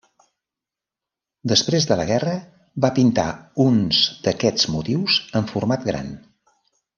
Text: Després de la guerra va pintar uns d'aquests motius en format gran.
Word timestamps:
Després 1.51 1.85
de 1.91 1.97
la 1.99 2.07
guerra 2.11 2.33
va 2.85 2.91
pintar 2.95 3.27
uns 3.67 4.01
d'aquests 4.29 4.67
motius 4.77 5.21
en 5.43 5.49
format 5.57 5.87
gran. 5.93 6.11